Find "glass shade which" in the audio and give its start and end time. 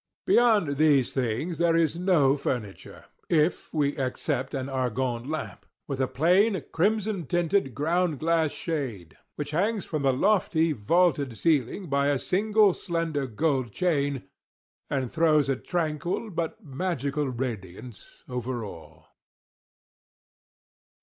8.17-9.51